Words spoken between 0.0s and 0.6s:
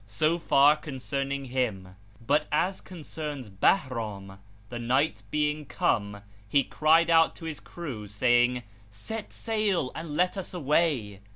So